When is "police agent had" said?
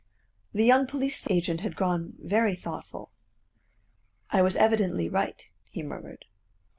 0.87-1.75